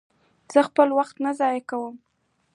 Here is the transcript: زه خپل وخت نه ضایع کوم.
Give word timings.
زه 0.53 0.59
خپل 0.67 0.87
وخت 0.97 1.15
نه 1.25 1.31
ضایع 1.39 1.61
کوم. 1.69 1.95